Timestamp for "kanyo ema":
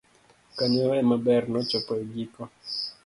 0.57-1.17